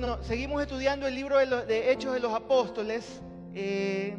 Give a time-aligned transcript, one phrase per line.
[0.00, 3.20] Bueno, seguimos estudiando el libro de, Hechos de los Apóstoles.
[3.52, 4.16] Eh,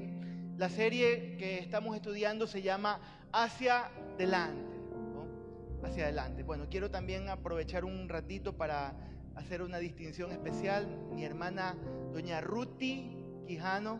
[0.55, 2.99] la serie que estamos estudiando se llama
[3.33, 4.77] Hacia adelante.
[5.83, 6.43] Hacia adelante.
[6.43, 8.93] Bueno, quiero también aprovechar un ratito para
[9.33, 10.85] hacer una distinción especial.
[11.15, 11.75] Mi hermana
[12.13, 13.17] doña Ruti
[13.47, 13.99] Quijano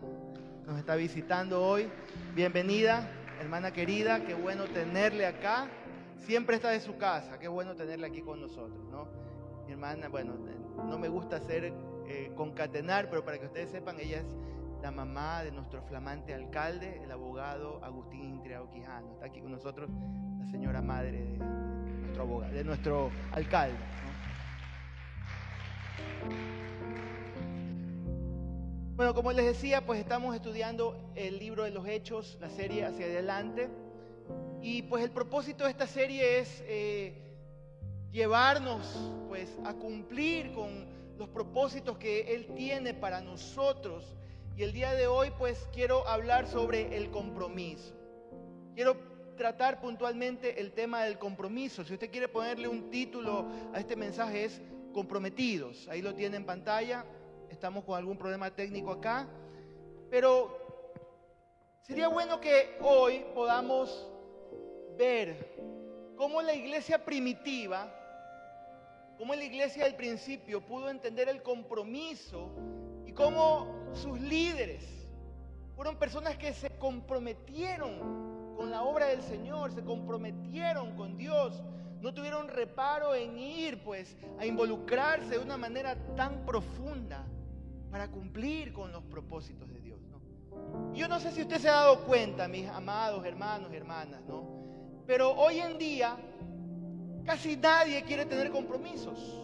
[0.68, 1.90] nos está visitando hoy.
[2.36, 3.10] Bienvenida,
[3.40, 5.68] hermana querida, qué bueno tenerle acá.
[6.28, 9.08] Siempre está de su casa, qué bueno tenerle aquí con nosotros, ¿no?
[9.66, 10.36] Mi hermana, bueno,
[10.78, 11.74] no me gusta hacer
[12.08, 14.36] eh, concatenar, pero para que ustedes sepan, ella es
[14.82, 19.14] la mamá de nuestro flamante alcalde, el abogado Agustín Intriago Quijano.
[19.14, 19.90] Está aquí con nosotros
[20.40, 23.78] la señora madre de, nuestro abogado, de nuestro alcalde.
[28.96, 33.06] Bueno, como les decía, pues estamos estudiando el libro de los Hechos, la serie hacia
[33.06, 33.70] adelante.
[34.62, 37.31] Y pues el propósito de esta serie es eh,
[38.12, 40.86] llevarnos pues a cumplir con
[41.18, 44.16] los propósitos que Él tiene para nosotros.
[44.58, 47.94] Y el día de hoy pues quiero hablar sobre el compromiso.
[48.76, 48.98] Quiero
[49.38, 51.84] tratar puntualmente el tema del compromiso.
[51.84, 54.62] Si usted quiere ponerle un título a este mensaje es
[54.94, 55.88] comprometidos.
[55.88, 57.06] Ahí lo tiene en pantalla.
[57.50, 59.28] Estamos con algún problema técnico acá.
[60.10, 60.58] Pero
[61.82, 64.10] sería bueno que hoy podamos
[64.98, 65.56] ver
[66.18, 68.01] cómo la iglesia primitiva
[69.22, 72.50] cómo la iglesia del principio pudo entender el compromiso
[73.06, 74.84] y cómo sus líderes
[75.76, 81.62] fueron personas que se comprometieron con la obra del Señor, se comprometieron con Dios,
[82.02, 87.24] no tuvieron reparo en ir pues a involucrarse de una manera tan profunda
[87.92, 90.00] para cumplir con los propósitos de Dios.
[90.96, 94.50] Yo no sé si usted se ha dado cuenta, mis amados hermanos hermanas, ¿no?
[95.06, 96.18] Pero hoy en día
[97.26, 99.42] Casi nadie quiere tener compromisos.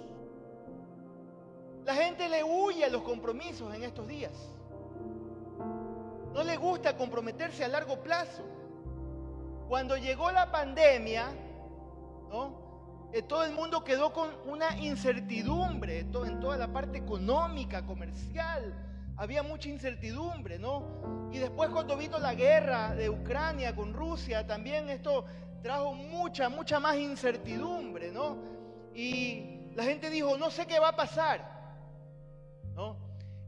[1.85, 4.33] La gente le huye a los compromisos en estos días.
[6.33, 8.43] No le gusta comprometerse a largo plazo.
[9.67, 11.29] Cuando llegó la pandemia,
[13.13, 18.73] eh, todo el mundo quedó con una incertidumbre en toda la parte económica, comercial.
[19.15, 21.29] Había mucha incertidumbre, ¿no?
[21.31, 25.25] Y después cuando vino la guerra de Ucrania con Rusia, también esto
[25.61, 28.37] trajo mucha, mucha más incertidumbre, ¿no?
[28.93, 31.41] Y la gente dijo, no sé qué va a pasar,
[32.73, 32.97] ¿no?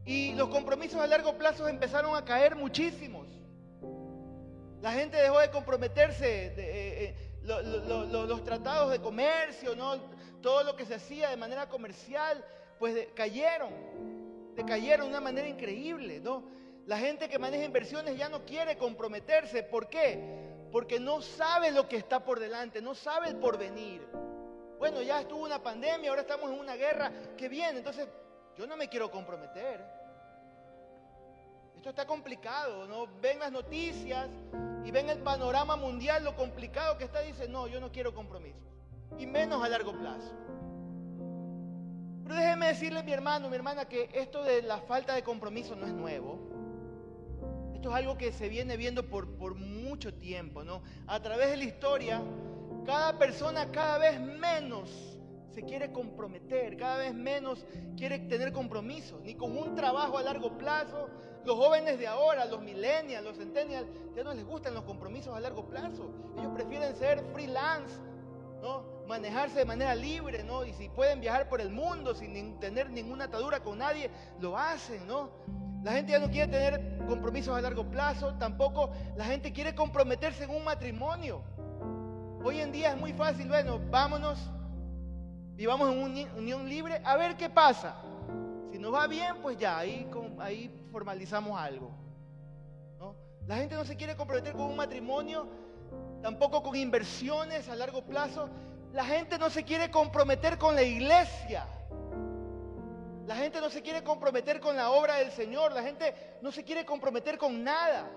[0.05, 3.27] Y los compromisos a largo plazo empezaron a caer muchísimos.
[4.81, 9.97] La gente dejó de comprometerse, eh, eh, los tratados de comercio, ¿no?
[10.41, 12.43] todo lo que se hacía de manera comercial,
[12.77, 13.71] pues cayeron,
[14.65, 16.43] cayeron de una manera increíble, ¿no?
[16.85, 19.63] La gente que maneja inversiones ya no quiere comprometerse.
[19.63, 20.57] ¿Por qué?
[20.71, 24.07] Porque no sabe lo que está por delante, no sabe el porvenir.
[24.77, 28.07] Bueno, ya estuvo una pandemia, ahora estamos en una guerra que viene, entonces
[28.57, 29.83] yo no me quiero comprometer.
[31.75, 33.07] Esto está complicado, ¿no?
[33.21, 34.29] Ven las noticias
[34.83, 38.61] y ven el panorama mundial, lo complicado que está, dice, no, yo no quiero compromisos,
[39.17, 40.33] y menos a largo plazo.
[42.23, 45.87] Pero déjeme decirle, mi hermano, mi hermana, que esto de la falta de compromiso no
[45.87, 46.37] es nuevo.
[47.73, 50.83] Esto es algo que se viene viendo por, por mucho tiempo, ¿no?
[51.07, 52.21] A través de la historia,
[52.85, 54.89] cada persona cada vez menos
[55.51, 57.65] se quiere comprometer, cada vez menos
[57.97, 61.09] quiere tener compromisos, ni con un trabajo a largo plazo.
[61.45, 65.39] Los jóvenes de ahora, los millennials, los centennials, ya no les gustan los compromisos a
[65.39, 66.11] largo plazo.
[66.37, 67.95] Ellos prefieren ser freelance,
[68.61, 68.83] ¿no?
[69.07, 70.65] Manejarse de manera libre, ¿no?
[70.65, 75.07] Y si pueden viajar por el mundo sin tener ninguna atadura con nadie, lo hacen,
[75.07, 75.31] ¿no?
[75.83, 80.43] La gente ya no quiere tener compromisos a largo plazo, tampoco la gente quiere comprometerse
[80.43, 81.41] en un matrimonio.
[82.43, 84.39] Hoy en día es muy fácil, bueno, vámonos,
[85.55, 87.95] vivamos en una unión libre, a ver qué pasa.
[88.71, 90.09] Si nos va bien, pues ya, ahí,
[90.39, 91.91] ahí formalizamos algo.
[93.47, 95.47] La gente no se quiere comprometer con un matrimonio,
[96.21, 98.49] tampoco con inversiones a largo plazo.
[98.93, 101.65] La gente no se quiere comprometer con la iglesia.
[103.29, 105.71] La gente no se quiere comprometer con la obra del Señor.
[105.71, 108.09] La gente no se quiere comprometer con nada.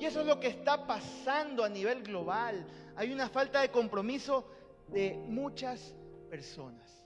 [0.00, 2.66] Y eso es lo que está pasando a nivel global.
[2.96, 4.44] Hay una falta de compromiso
[4.88, 5.94] de muchas
[6.28, 7.00] personas.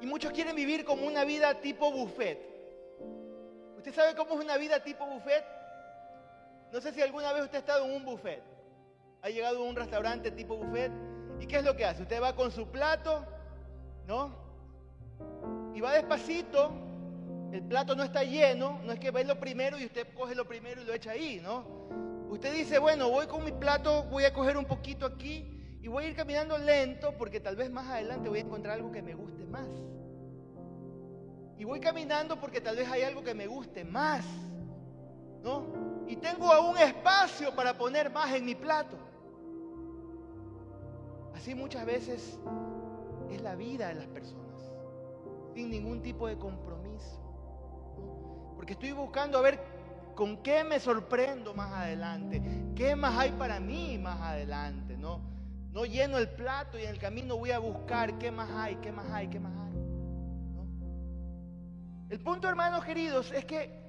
[0.00, 2.38] Y muchos quieren vivir como una vida tipo buffet.
[3.76, 5.44] ¿Usted sabe cómo es una vida tipo buffet?
[6.72, 8.42] No sé si alguna vez usted ha estado en un buffet.
[9.20, 10.90] Ha llegado a un restaurante tipo buffet.
[11.38, 12.00] ¿Y qué es lo que hace?
[12.00, 13.26] Usted va con su plato,
[14.06, 14.40] ¿no?
[15.74, 16.72] Y va despacito,
[17.52, 20.46] el plato no está lleno, no es que ve lo primero y usted coge lo
[20.46, 21.64] primero y lo echa ahí, ¿no?
[22.30, 26.04] Usted dice, bueno, voy con mi plato, voy a coger un poquito aquí y voy
[26.04, 29.14] a ir caminando lento porque tal vez más adelante voy a encontrar algo que me
[29.14, 29.68] guste más.
[31.58, 34.24] Y voy caminando porque tal vez hay algo que me guste más.
[35.42, 35.66] ¿No?
[36.06, 38.96] Y tengo aún espacio para poner más en mi plato.
[41.34, 42.38] Así muchas veces
[43.30, 44.41] es la vida de las personas,
[45.54, 47.20] sin ningún tipo de compromiso.
[48.56, 49.60] Porque estoy buscando a ver
[50.14, 52.42] con qué me sorprendo más adelante,
[52.74, 55.20] qué más hay para mí más adelante, ¿no?
[55.72, 58.92] No lleno el plato y en el camino voy a buscar qué más hay, qué
[58.92, 59.72] más hay, qué más hay.
[62.10, 63.82] El punto, hermanos queridos, es que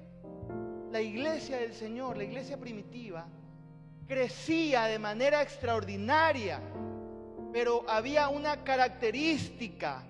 [0.90, 3.26] la iglesia del Señor, la iglesia primitiva,
[4.06, 6.60] crecía de manera extraordinaria,
[7.52, 10.02] pero había una característica,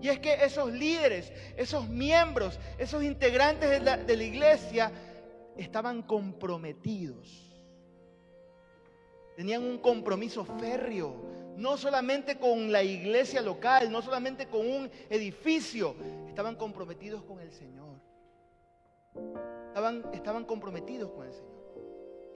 [0.00, 4.92] y es que esos líderes, esos miembros, esos integrantes de la, iglesia
[5.56, 7.44] estaban comprometidos.
[9.36, 11.14] Tenían un compromiso férreo,
[11.56, 15.96] no solamente con la iglesia local, no solamente con un edificio,
[16.28, 17.98] estaban comprometidos con el Señor.
[20.12, 21.57] Estaban comprometidos con el Señor.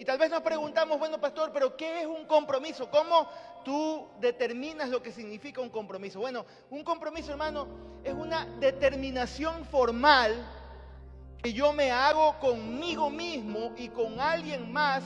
[0.02, 2.90] Y tal vez nos preguntamos, bueno, pastor, pero ¿qué es un compromiso?
[2.90, 3.28] ¿Cómo
[3.64, 6.18] tú determinas lo que significa un compromiso?
[6.18, 7.68] Bueno, un compromiso, hermano,
[8.02, 10.44] es una determinación formal
[11.40, 15.04] que yo me hago conmigo mismo y con alguien más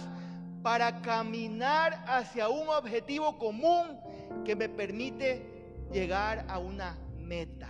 [0.63, 4.01] para caminar hacia un objetivo común
[4.47, 7.69] que me permite llegar a una meta,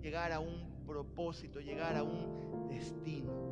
[0.00, 3.49] llegar a un propósito, llegar a un destino.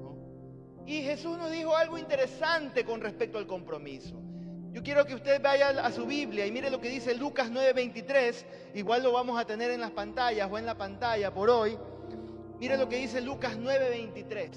[0.88, 4.18] Y Jesús nos dijo algo interesante con respecto al compromiso.
[4.72, 8.46] Yo quiero que usted vaya a su Biblia y mire lo que dice Lucas 9:23.
[8.74, 11.76] Igual lo vamos a tener en las pantallas o en la pantalla por hoy.
[12.58, 14.48] Mire lo que dice Lucas 9:23.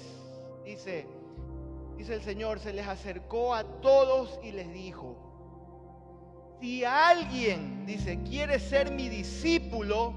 [0.64, 1.06] Dice,
[1.98, 5.18] dice el Señor, se les acercó a todos y les dijo,
[6.62, 10.14] si alguien, dice, quiere ser mi discípulo,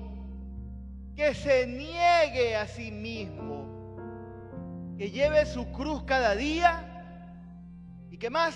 [1.14, 3.65] que se niegue a sí mismo,
[4.98, 6.92] que lleve su cruz cada día
[8.10, 8.56] y qué más,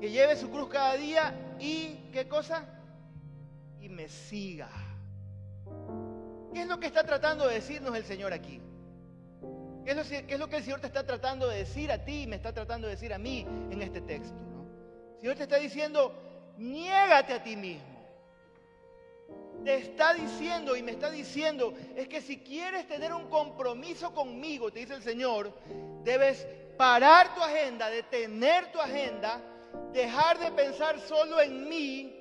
[0.00, 2.64] que lleve su cruz cada día y qué cosa,
[3.80, 4.68] y me siga.
[6.52, 8.60] ¿Qué es lo que está tratando de decirnos el Señor aquí?
[9.84, 12.36] ¿Qué es, lo, que el Señor te está tratando de decir a ti y me
[12.36, 14.38] está tratando de decir a mí en este texto?
[15.14, 17.91] El Señor te está diciendo, niégate a ti mismo.
[19.64, 24.72] Te está diciendo y me está diciendo, es que si quieres tener un compromiso conmigo,
[24.72, 25.52] te dice el Señor,
[26.02, 29.40] debes parar tu agenda, detener tu agenda,
[29.92, 32.12] dejar de pensar solo en mí,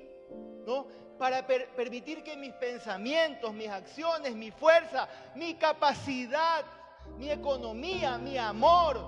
[0.65, 0.85] ¿no?
[1.21, 6.65] para permitir que mis pensamientos, mis acciones, mi fuerza, mi capacidad,
[7.17, 8.99] mi economía, mi amor,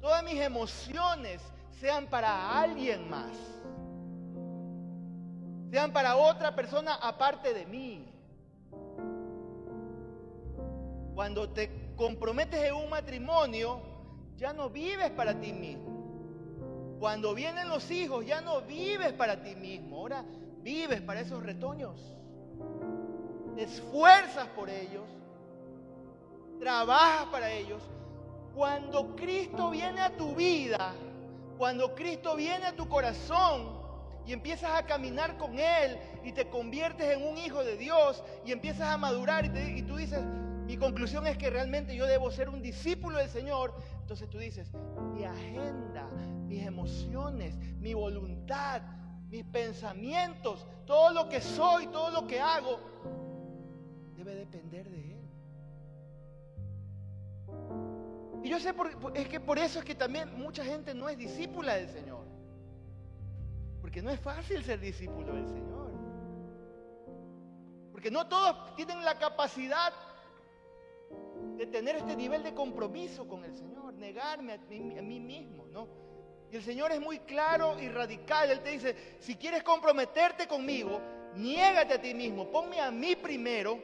[0.00, 1.40] todas mis emociones
[1.80, 3.30] sean para alguien más.
[5.70, 8.06] Sean para otra persona aparte de mí.
[11.14, 13.80] Cuando te comprometes en un matrimonio,
[14.36, 16.96] ya no vives para ti mismo.
[16.98, 19.98] Cuando vienen los hijos, ya no vives para ti mismo.
[19.98, 20.24] Ahora
[20.62, 22.14] vives para esos retoños,
[23.54, 25.04] te esfuerzas por ellos,
[26.58, 27.82] trabajas para ellos.
[28.54, 30.92] Cuando Cristo viene a tu vida,
[31.56, 33.77] cuando Cristo viene a tu corazón
[34.28, 38.52] y empiezas a caminar con Él y te conviertes en un hijo de Dios y
[38.52, 40.22] empiezas a madurar y, tú dices,
[40.66, 44.70] mi conclusión es que realmente yo debo ser un discípulo del Señor, entonces tú dices,
[45.14, 46.10] mi agenda,
[46.46, 48.82] mis emociones, mi voluntad,
[49.30, 52.80] mis pensamientos, todo lo que soy, todo lo que hago,
[54.14, 55.30] debe depender de Él.
[58.42, 61.16] Y yo sé, por, es que por eso es que también mucha gente no es
[61.16, 62.27] discípula del Señor.
[63.88, 65.90] Porque no es fácil ser discípulo del Señor.
[67.90, 69.94] Porque no todos tienen la capacidad
[71.56, 74.58] de tener este nivel de compromiso con el Señor, negarme a
[75.00, 75.88] mí, mismo, ¿no?
[76.52, 78.50] Y el Señor es muy claro y radical.
[78.50, 81.00] Él te dice, si quieres comprometerte conmigo,
[81.34, 83.78] niégate a ti mismo, ponme a mí primero.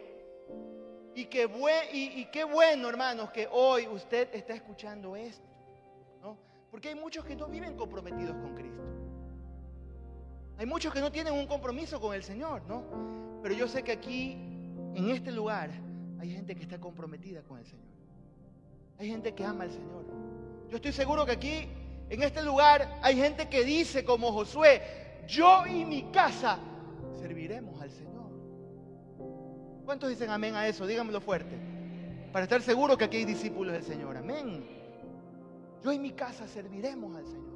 [1.14, 1.49] Y qué,
[1.94, 5.49] y, qué bueno, hermanos, que hoy usted está escuchando esto.
[6.20, 6.37] ¿no?
[6.70, 8.93] Porque hay muchos que no viven comprometidos con Cristo.
[10.64, 12.85] Hay muchos que no tienen un compromiso con el Señor, ¿no?
[13.42, 14.33] Pero yo sé que aquí,
[14.94, 15.68] en este lugar,
[16.18, 17.85] hay gente que está comprometida con el Señor.
[18.99, 20.06] Hay gente que ama al Señor.
[20.71, 21.68] Yo estoy seguro que aquí
[22.09, 24.80] en este lugar hay gente que dice como Josué,
[25.28, 26.59] yo y mi casa
[27.21, 28.30] serviremos al Señor.
[29.85, 30.87] ¿Cuántos dicen amén a eso?
[30.87, 31.59] Díganmelo fuerte.
[32.33, 34.16] Para estar seguro que aquí hay discípulos del Señor.
[34.16, 34.66] Amén.
[35.85, 37.53] Yo y mi casa serviremos al Señor.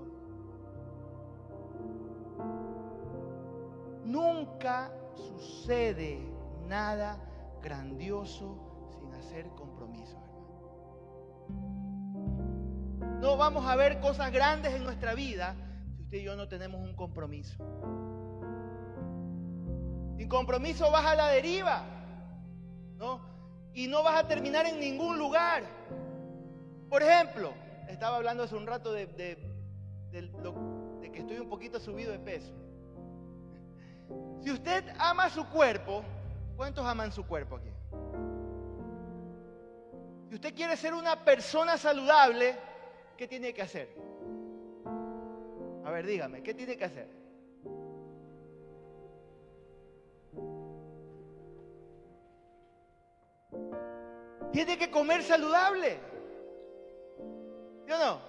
[4.09, 6.19] Nunca sucede
[6.67, 7.19] nada
[7.63, 10.19] grandioso sin hacer compromisos,
[13.21, 15.55] No vamos a ver cosas grandes en nuestra vida
[15.95, 17.59] si usted y yo no tenemos un compromiso.
[20.17, 21.85] Sin compromiso vas a la deriva,
[22.97, 23.21] ¿no?
[23.75, 25.65] Y no vas a terminar en ningún lugar.
[26.89, 27.53] Por ejemplo,
[27.89, 29.07] estaba hablando hace un rato de,
[31.13, 32.68] que estoy un poquito subido de peso.
[34.41, 36.03] Si usted ama su cuerpo,
[36.57, 37.71] ¿cuántos aman su cuerpo aquí?
[40.29, 42.57] Si usted quiere ser una persona saludable,
[43.17, 43.89] ¿qué tiene que hacer?
[45.85, 47.09] A ver, dígame, ¿qué tiene que hacer?
[54.53, 55.99] Tiene que comer saludable.
[57.87, 58.21] ¿Sí o no?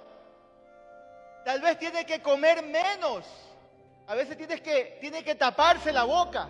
[1.43, 3.48] Tal vez tiene que comer menos.
[4.09, 6.49] A veces tienes que, que taparse la boca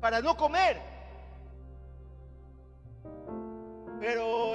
[0.00, 0.78] para no comer.
[4.00, 4.52] Pero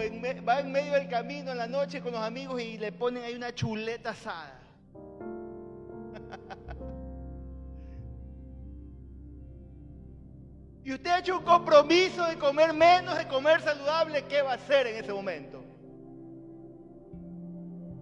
[0.47, 3.33] va en medio del camino en la noche con los amigos y le ponen ahí
[3.33, 4.59] una chuleta asada.
[10.83, 14.55] y usted ha hecho un compromiso de comer menos, de comer saludable, ¿qué va a
[14.55, 15.63] hacer en ese momento?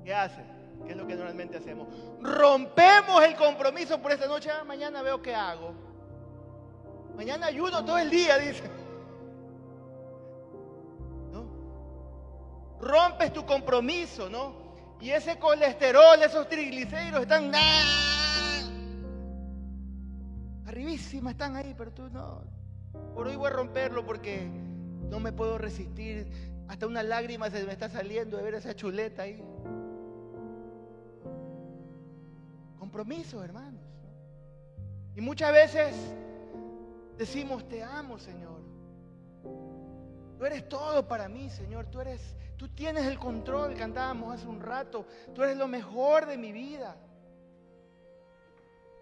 [0.04, 0.57] ¿Qué hace?
[0.88, 1.90] ¿Qué es lo que normalmente hacemos?
[2.22, 4.50] Rompemos el compromiso por esta noche.
[4.50, 5.74] Ah, mañana veo qué hago.
[7.14, 8.64] Mañana ayuno todo el día, dice.
[11.34, 11.46] ¿No?
[12.80, 14.54] Rompes tu compromiso, ¿no?
[15.02, 17.52] Y ese colesterol, esos triglicéridos están
[20.66, 22.44] arribísima, están ahí, pero tú no,
[23.14, 24.48] por hoy voy a romperlo porque
[25.10, 26.56] no me puedo resistir.
[26.70, 29.44] Hasta una lágrima se me está saliendo de ver esa chuleta ahí.
[33.44, 33.82] Hermanos.
[35.16, 35.96] Y muchas veces
[37.18, 38.62] decimos, te amo, Señor.
[40.38, 41.88] Tú eres todo para mí, Señor.
[41.88, 45.06] Tú eres, tú tienes el control, cantábamos hace un rato.
[45.34, 46.96] Tú eres lo mejor de mi vida.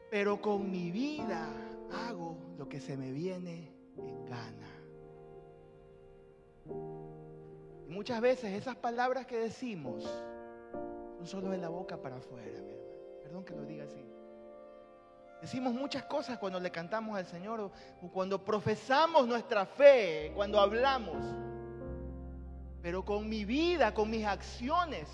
[0.10, 1.48] Pero con mi vida
[2.08, 4.72] hago lo que se me viene en gana.
[7.88, 10.04] Y muchas veces esas palabras que decimos
[11.18, 12.60] son solo de la boca para afuera,
[13.44, 14.06] Que lo diga así.
[15.42, 17.72] Decimos muchas cosas cuando le cantamos al Señor
[18.14, 21.18] cuando profesamos nuestra fe, cuando hablamos.
[22.82, 25.08] Pero con mi vida, con mis acciones,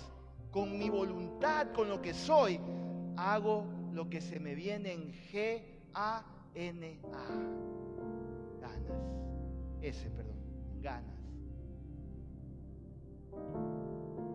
[0.50, 2.60] con mi voluntad, con lo que soy,
[3.16, 6.22] hago lo que se me viene en G-A-N-A
[8.62, 8.92] ganas.
[9.80, 10.36] Ese, perdón,
[10.80, 11.16] ganas.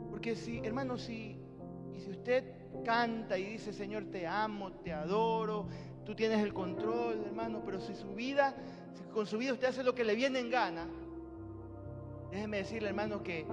[0.09, 1.39] Porque si, hermano, si,
[1.93, 5.67] y si usted canta y dice, Señor, te amo, te adoro,
[6.05, 8.55] tú tienes el control, hermano, pero si su vida,
[8.93, 10.87] si con su vida usted hace lo que le viene en gana,
[12.31, 13.45] déjeme decirle, hermano, que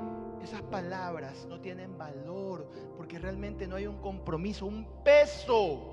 [0.43, 5.93] esas palabras no tienen valor, porque realmente no hay un compromiso, un peso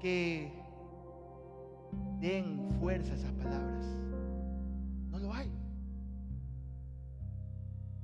[0.00, 0.52] que
[2.20, 3.86] den fuerza a esas palabras.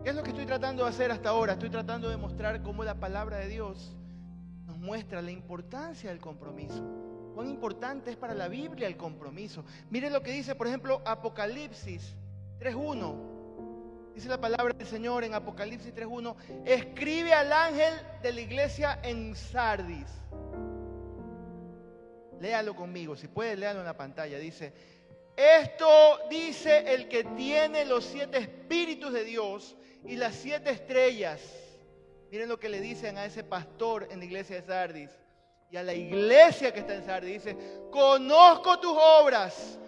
[0.02, 1.54] ¿Qué es lo que estoy tratando de hacer hasta ahora?
[1.54, 3.96] Estoy tratando de mostrar cómo la palabra de Dios
[4.66, 6.82] nos muestra la importancia del compromiso.
[7.34, 9.64] Cuán importante es para la Biblia el compromiso.
[9.90, 12.14] Mire lo que dice, por ejemplo, Apocalipsis
[12.60, 14.14] 3.1.
[14.14, 16.34] Dice la palabra del Señor en Apocalipsis 3.1.
[16.64, 20.08] Escribe al ángel de la iglesia en Sardis.
[22.40, 24.38] Léalo conmigo, si puede, léalo en la pantalla.
[24.38, 24.72] Dice,
[25.36, 31.42] esto dice el que tiene los siete espíritus de Dios y las siete estrellas.
[32.30, 35.10] Miren lo que le dicen a ese pastor en la iglesia de Sardis
[35.70, 37.44] y a la iglesia que está en Sardis.
[37.44, 37.56] Dice,
[37.90, 39.78] conozco tus obras,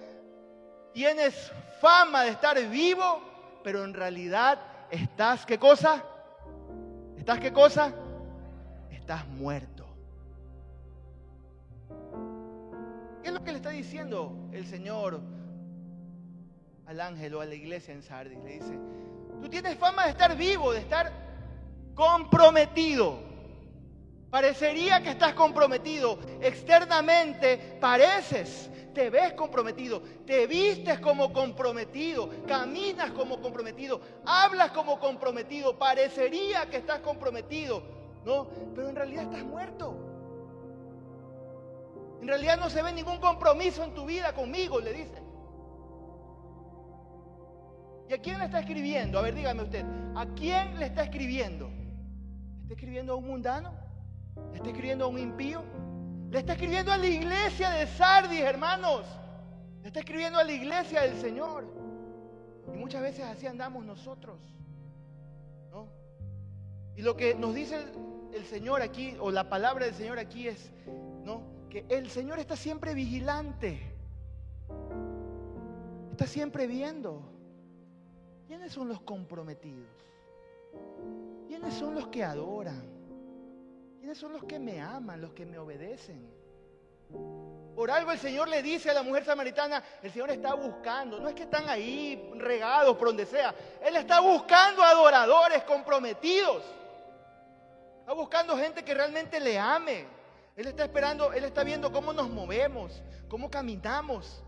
[0.92, 1.50] tienes
[1.80, 3.22] fama de estar vivo,
[3.64, 6.04] pero en realidad estás, ¿qué cosa?
[7.16, 7.94] ¿Estás qué cosa?
[8.90, 9.86] Estás muerto.
[13.22, 15.37] ¿Qué es lo que le está diciendo el Señor
[16.88, 18.38] al ángel o a la iglesia en Sardis?
[18.42, 18.78] Le dice,
[19.40, 21.12] tú tienes fama de estar vivo, de estar
[21.94, 23.18] comprometido.
[24.30, 26.18] Parecería que estás comprometido.
[26.40, 35.78] Externamente pareces, te ves comprometido, te vistes como comprometido, caminas como comprometido, hablas como comprometido.
[35.78, 37.82] Parecería que estás comprometido,
[38.24, 38.48] ¿no?
[38.74, 39.94] Pero en realidad estás muerto.
[42.22, 45.27] En realidad no se ve ningún compromiso en tu vida conmigo, le dice.
[48.08, 49.18] ¿Y a quién le está escribiendo?
[49.18, 49.84] A ver, dígame usted,
[50.16, 51.68] ¿a quién le está escribiendo?
[51.68, 53.72] ¿Le está escribiendo a un mundano?
[54.50, 55.62] ¿Le está escribiendo a un impío?
[56.30, 59.04] ¿Le está escribiendo a la iglesia de Sardis, hermanos?
[59.84, 61.66] Está escribiendo a la iglesia del Señor.
[62.74, 64.38] Y muchas veces así andamos nosotros.
[65.70, 65.88] ¿no?
[66.96, 70.48] Y lo que nos dice el, el, Señor aquí, o la palabra del Señor aquí
[70.48, 70.70] es,
[71.24, 71.42] ¿no?
[71.68, 73.80] Que el Señor está siempre vigilante.
[76.12, 77.37] Está siempre viendo.
[78.48, 79.90] ¿Quiénes son los comprometidos?
[81.46, 82.82] ¿Quiénes son los que adoran?
[83.98, 86.26] ¿Quiénes son los que me aman, los que me obedecen?
[87.76, 91.28] Por algo el Señor le dice a la mujer samaritana, el Señor está buscando, no
[91.28, 96.64] es que están ahí regados por donde sea, Él está buscando adoradores comprometidos.
[98.00, 100.06] Está buscando gente que realmente le ame.
[100.56, 104.42] Él está esperando, Él está viendo cómo nos movemos, cómo caminamos,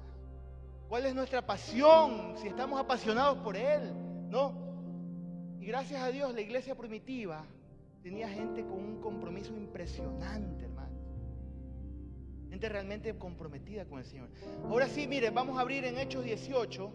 [0.91, 3.93] cuál es nuestra pasión, si estamos apasionados por Él,
[4.29, 4.53] ¿no?
[5.61, 7.45] Y gracias a Dios la iglesia primitiva
[8.03, 10.99] tenía gente con un compromiso impresionante, hermano.
[12.49, 14.31] Gente realmente comprometida con el Señor.
[14.65, 16.91] Ahora sí, miren, vamos a abrir en Hechos 18.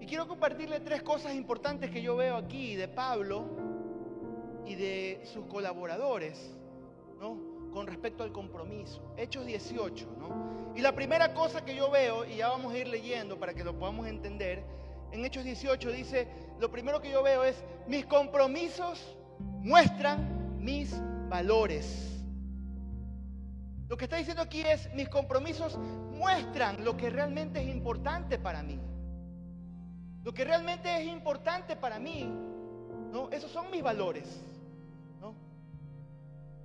[0.00, 3.44] Y quiero compartirle tres cosas importantes que yo veo aquí de Pablo
[4.66, 6.56] y de sus colaboradores,
[7.20, 7.45] ¿no?
[7.76, 9.02] Con respecto al compromiso.
[9.18, 10.72] Hechos 18, ¿no?
[10.74, 13.62] Y la primera cosa que yo veo, y ya vamos a ir leyendo para que
[13.62, 14.64] lo podamos entender,
[15.12, 16.26] en Hechos 18 dice,
[16.58, 19.14] lo primero que yo veo es, mis compromisos
[19.60, 22.24] muestran mis valores.
[23.88, 25.76] Lo que está diciendo aquí es, mis compromisos
[26.12, 28.80] muestran lo que realmente es importante para mí.
[30.24, 32.24] Lo que realmente es importante para mí,
[33.12, 33.28] ¿no?
[33.32, 34.45] Esos son mis valores.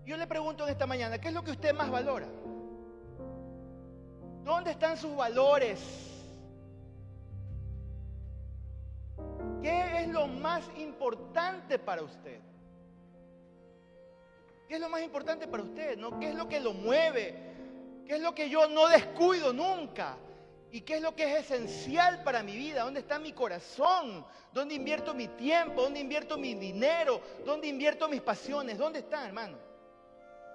[0.06, 2.28] Yo le pregunto en esta mañana, ¿qué es lo que usted más valora?
[4.44, 5.80] ¿Dónde están sus valores?
[9.62, 12.40] ¿Qué es lo más importante para usted?
[14.68, 15.98] ¿Qué es lo más importante para usted?
[15.98, 16.20] ¿no?
[16.20, 18.04] ¿Qué es lo que lo mueve?
[18.08, 20.18] ¿Qué es lo que yo no descuido nunca?
[20.72, 22.84] ¿Y qué es lo que es esencial para mi vida?
[22.84, 24.26] ¿Dónde está mi corazón?
[24.52, 25.84] ¿Dónde invierto mi tiempo?
[25.84, 27.22] ¿Dónde invierto mi dinero?
[27.46, 28.78] ¿Dónde invierto mis pasiones?
[28.78, 29.71] ¿Dónde está, hermano?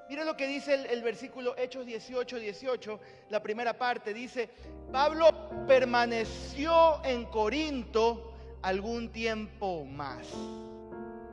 [0.08, 4.14] Mire lo que dice el, el, versículo Hechos 18, 18, la primera parte.
[4.14, 4.48] Dice,
[4.92, 10.28] Pablo permaneció en Corinto algún tiempo más.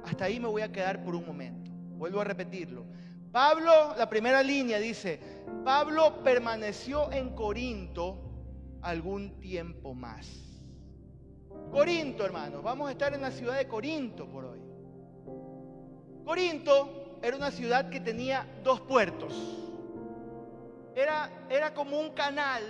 [0.03, 1.71] Hasta ahí me voy a quedar por un momento.
[1.97, 2.85] Vuelvo a repetirlo.
[3.31, 5.19] Pablo, la primera línea dice,
[5.63, 8.19] Pablo permaneció en Corinto
[8.81, 10.27] algún tiempo más.
[11.71, 14.59] Corinto, hermanos, vamos a estar en la ciudad de Corinto por hoy.
[16.23, 19.33] Corinto era una ciudad que tenía dos puertos.
[20.93, 22.61] Era, era como un canal,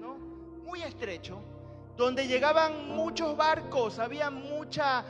[0.00, 0.18] ¿no?
[0.64, 1.40] Muy estrecho,
[1.96, 5.04] donde llegaban muchos barcos, había mucha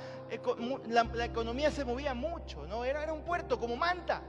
[0.88, 2.84] la, economía se movía mucho, ¿no?
[2.84, 4.22] Era, era un puerto como Manta.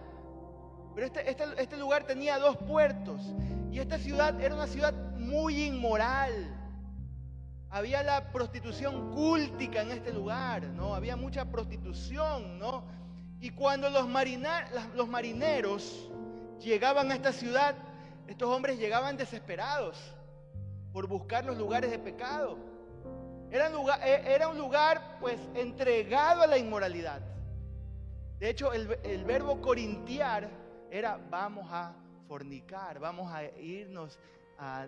[0.95, 3.21] Pero este, este, este lugar tenía dos puertos.
[3.71, 6.57] Y esta ciudad era una ciudad muy inmoral.
[7.69, 10.95] Había la prostitución cúltica en este lugar, ¿no?
[10.95, 13.00] Había mucha prostitución, ¿no?
[13.41, 14.07] Y cuando los,
[14.95, 16.09] los marineros
[16.59, 17.75] llegaban a esta ciudad,
[18.27, 19.97] estos hombres llegaban desesperados
[20.93, 22.57] por buscar los lugares de pecado.
[23.49, 23.99] Era un lugar,
[24.55, 27.19] lugar pues entregado a la inmoralidad.
[28.39, 30.49] De hecho, el verbo corintiar
[30.91, 31.95] era vamos a
[32.27, 34.19] fornicar, vamos a irnos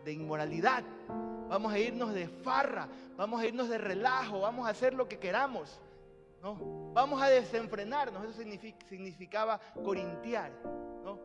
[0.05, 0.83] de inmoralidad,
[1.49, 2.87] vamos a irnos de farra,
[3.17, 5.79] vamos a irnos de relajo, vamos a hacer lo que queramos.
[6.43, 6.91] ¿No?
[6.93, 8.41] Vamos a desenfrenarnos, eso
[8.87, 10.51] significaba corintiar.
[11.03, 11.17] ¿no?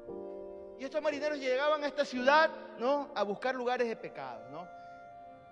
[0.78, 3.10] Y estos marineros llegaban a esta ciudad ¿no?
[3.14, 4.48] a buscar lugares de pecado.
[4.50, 4.66] ¿no?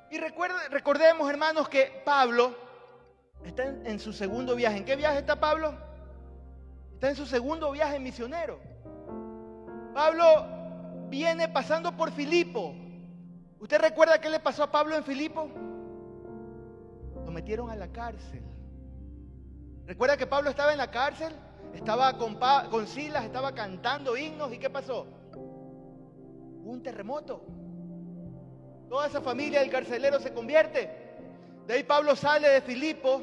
[0.09, 2.55] Y recordemos, hermanos, que Pablo
[3.45, 4.79] está en, su segundo viaje.
[4.79, 5.75] ¿En qué viaje está Pablo?
[6.95, 8.61] Está en su segundo viaje misionero.
[9.93, 10.47] Pablo
[11.09, 12.73] viene pasando por Filipo.
[13.59, 15.51] ¿Usted recuerda qué le pasó a Pablo en Filipo?
[17.25, 18.45] Lo metieron a la cárcel.
[19.87, 21.33] ¿Recuerda que Pablo estaba en la cárcel?
[21.73, 22.39] Estaba con,
[22.71, 24.53] con Silas, estaba cantando himnos.
[24.53, 25.07] ¿Y qué pasó?
[26.67, 27.43] un terremoto.
[28.89, 30.91] Toda esa familia del carcelero se convierte.
[31.67, 33.23] De ahí Pablo sale de Filipo,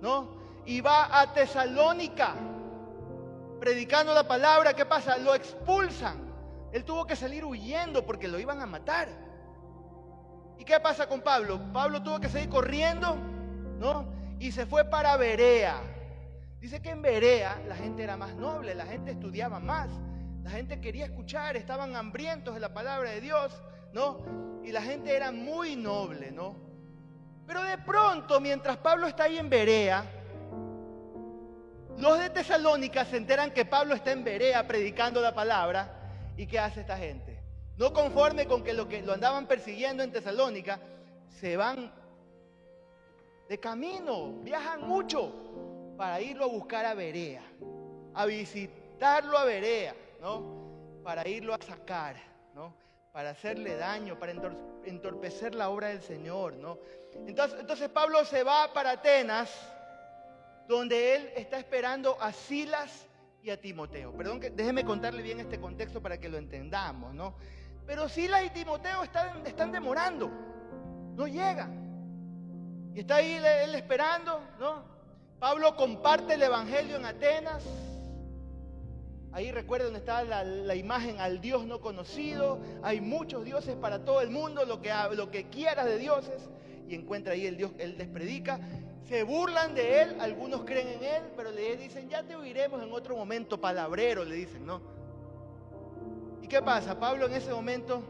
[0.00, 0.40] ¿no?
[0.66, 2.34] Y va a Tesalónica,
[3.58, 4.74] predicando la palabra.
[4.74, 5.18] ¿Qué pasa?
[5.18, 6.30] Lo expulsan.
[6.72, 9.08] Él tuvo que salir huyendo porque lo iban a matar.
[10.58, 11.60] ¿Y qué pasa con Pablo?
[11.72, 13.16] Pablo tuvo que seguir corriendo,
[13.78, 14.06] ¿no?
[14.38, 15.80] Y se fue para Berea.
[16.60, 19.90] Dice que en Berea la gente era más noble, la gente estudiaba más,
[20.42, 24.60] la gente quería escuchar, estaban hambrientos de la palabra de Dios, ¿no?
[24.62, 26.54] y la gente era muy noble, ¿no?
[27.46, 30.04] Pero de pronto, mientras Pablo está ahí en Berea,
[31.98, 35.96] los de Tesalónica se enteran que Pablo está en Berea predicando la palabra.
[36.36, 37.40] ¿Y qué hace esta gente?
[37.80, 40.78] no conforme con que lo que lo andaban persiguiendo en Tesalónica,
[41.40, 41.90] se van
[43.48, 45.32] de camino, viajan mucho
[46.00, 47.42] para irlo a buscar a Berea,
[48.14, 51.02] a visitarlo a Berea, ¿no?
[51.04, 52.16] Para irlo a sacar,
[52.54, 52.74] ¿no?
[53.12, 54.32] Para hacerle daño, para
[54.86, 56.78] entorpecer la obra del Señor, ¿no?
[57.26, 59.54] Entonces, Pablo se va para Atenas,
[60.66, 63.06] donde él está esperando a Silas
[63.42, 64.16] y a Timoteo.
[64.16, 67.34] Perdón, que, déjeme contarle bien este contexto para que lo entendamos, ¿no?
[67.86, 70.30] Pero Silas y Timoteo están demorando,
[71.14, 72.90] no llegan.
[72.94, 74.89] Y está ahí él esperando, ¿no?
[75.40, 77.64] Pablo comparte el Evangelio en Atenas.
[79.32, 82.60] Ahí recuerden donde está la, imagen al Dios no conocido.
[82.82, 86.48] Hay muchos dioses para todo el mundo, lo que, quieras de dioses.
[86.88, 88.60] Y encuentra ahí el Dios, él les predica.
[89.08, 92.92] Se burlan de él, algunos creen en él, pero le dicen, ya te oiremos en
[92.92, 94.82] otro momento, palabrero, le dicen, ¿no?
[96.42, 97.00] ¿Y qué pasa?
[97.00, 98.02] Pablo en ese momento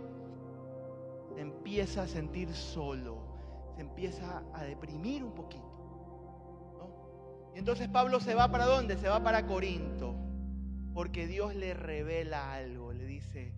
[1.38, 3.30] empieza a sentir solo
[3.80, 5.69] empieza a deprimir un poquito.
[7.54, 8.96] Entonces Pablo se va para dónde?
[8.96, 10.14] Se va para Corinto.
[10.94, 12.92] Porque Dios le revela algo.
[12.92, 13.52] Le dice,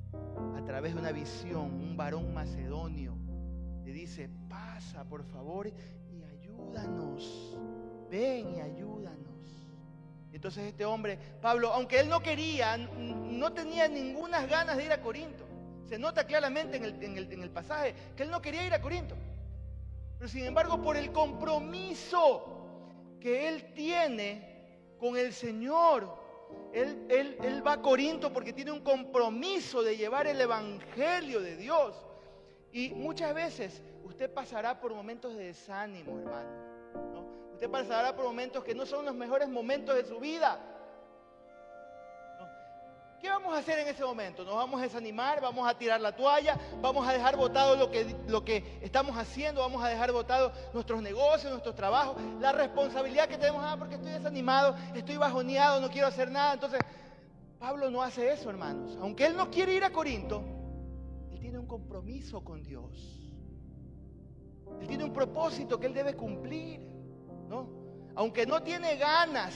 [0.56, 3.16] a través de una visión, un varón macedonio,
[3.84, 5.72] le dice, pasa por favor
[6.10, 7.58] y ayúdanos.
[8.10, 9.32] Ven y ayúdanos.
[10.32, 15.00] Entonces este hombre, Pablo, aunque él no quería, no tenía ninguna ganas de ir a
[15.00, 15.46] Corinto.
[15.86, 19.14] Se nota claramente en el, en el pasaje que él no quería ir a Corinto.
[20.18, 22.61] Pero sin embargo, por el compromiso
[23.22, 26.18] que él tiene con el Señor,
[26.72, 31.94] él, él, va a Corinto porque tiene un compromiso de llevar el Evangelio de Dios.
[32.72, 36.72] Y muchas veces usted pasará por momentos de desánimo, hermano.
[37.52, 40.60] Usted pasará por momentos que no son los mejores momentos de su vida.
[43.22, 44.44] ¿Qué vamos a hacer en ese momento?
[44.44, 45.40] ¿Nos vamos a desanimar?
[45.40, 46.58] ¿Vamos a tirar la toalla?
[46.80, 49.60] ¿Vamos a dejar botado lo que, lo que estamos haciendo?
[49.60, 52.20] ¿Vamos a dejar botado nuestros negocios, nuestros trabajos?
[52.40, 56.54] La responsabilidad que tenemos, ah, porque estoy desanimado, estoy bajoneado, no quiero hacer nada.
[56.54, 56.80] Entonces,
[57.60, 58.98] Pablo no hace eso, hermanos.
[59.00, 60.42] Aunque él no quiere ir a Corinto,
[61.30, 63.20] él tiene un compromiso con Dios.
[64.80, 66.80] Él tiene un propósito que él debe cumplir,
[67.48, 67.68] ¿no?
[68.16, 69.54] Aunque no tiene ganas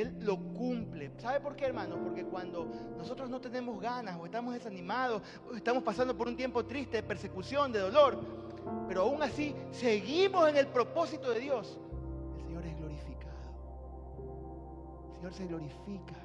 [0.00, 1.12] él lo cumple.
[1.18, 1.96] ¿Sabe por qué, hermano?
[2.02, 6.64] Porque cuando nosotros no tenemos ganas o estamos desanimados o estamos pasando por un tiempo
[6.64, 8.20] triste de persecución, de dolor,
[8.88, 11.78] pero aún así seguimos en el propósito de Dios,
[12.36, 13.36] el Señor es glorificado.
[15.08, 16.16] El Señor se glorifica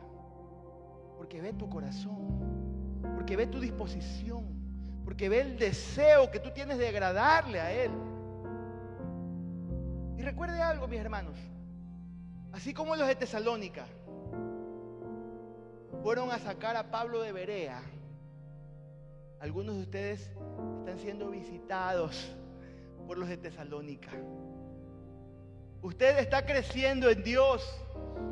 [1.17, 4.45] porque ve tu corazón, porque ve tu disposición,
[5.03, 7.91] porque ve el deseo que tú tienes de agradarle a Él.
[10.17, 11.37] Y recuerde algo, mis hermanos.
[12.55, 13.85] Así como los de Tesalónica
[16.01, 17.81] fueron a sacar a Pablo de Berea,
[19.41, 20.31] algunos de ustedes
[20.79, 22.15] están siendo visitados
[23.05, 24.11] por los de Tesalónica.
[25.81, 27.61] Usted está creciendo en Dios.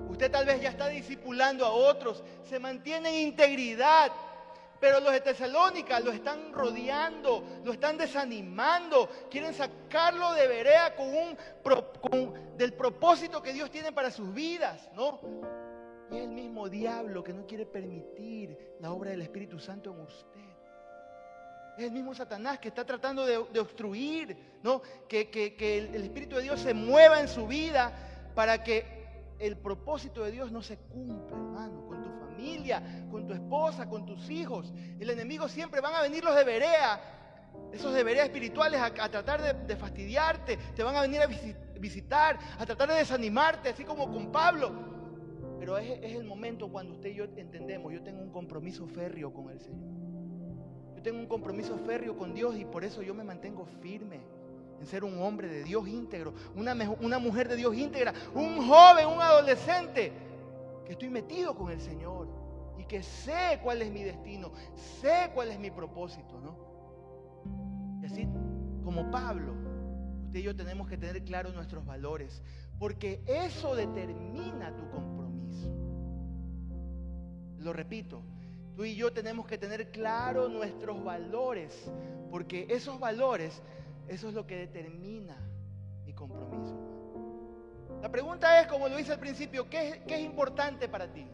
[0.08, 2.24] Usted tal vez ya está discipulando a otros.
[2.46, 4.10] Se mantiene en integridad.
[4.84, 11.08] Pero los de Tesalónica lo están rodeando, lo están desanimando, quieren sacarlo de Berea con
[11.08, 15.22] un del propósito que Dios tiene para sus vidas, ¿no?
[16.12, 20.02] Y es el mismo diablo que no quiere permitir la obra del Espíritu Santo en
[20.02, 20.52] usted.
[21.78, 24.82] Es el mismo Satanás que está tratando de, obstruir, ¿no?
[25.08, 27.94] Que, el, el Espíritu de Dios se mueva en su vida
[28.36, 28.84] para que
[29.40, 31.88] el propósito de Dios no se cumpla, hermano,
[32.34, 34.74] tu con tu esposa, con tus hijos.
[35.00, 37.00] El enemigo siempre van a venir los de Berea,
[37.72, 40.58] esos de Berea espirituales, a, tratar de, fastidiarte.
[40.76, 41.28] Te van a venir a
[41.80, 44.72] visitar, a tratar de desanimarte, así como con Pablo.
[45.60, 49.50] Pero es, el momento cuando usted y yo entendemos, yo tengo un compromiso férreo con
[49.50, 49.94] el Señor.
[50.96, 54.20] Yo tengo un compromiso férreo con Dios y por eso yo me mantengo firme
[54.80, 59.22] en ser un hombre de Dios íntegro, una mujer de Dios íntegra, un joven, un
[59.22, 60.12] adolescente
[60.86, 62.28] que estoy metido con el Señor
[62.78, 66.58] y que sé cuál es mi destino, sé cuál es mi propósito, ¿no?
[68.02, 68.28] Y así
[68.84, 69.54] como Pablo,
[70.26, 72.42] usted y yo tenemos que tener claros nuestros valores,
[72.80, 75.70] porque eso determina tu compromiso.
[77.60, 78.22] Lo repito,
[78.76, 81.92] tú y yo tenemos que tener claros nuestros valores,
[82.30, 83.62] porque esos valores,
[84.08, 85.38] eso es lo que determina.
[88.04, 91.26] La pregunta es, como lo hice al principio, ¿qué, es importante para ti?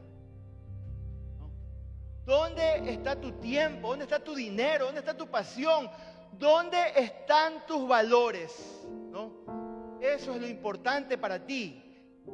[2.23, 3.88] ¿Dónde está tu tiempo?
[3.89, 4.86] ¿Dónde está tu dinero?
[4.86, 5.89] ¿Dónde está tu pasión?
[6.34, 8.86] ¿Dónde están tus valores?
[9.10, 9.97] ¿No?
[9.99, 11.84] Eso es lo importante para ti.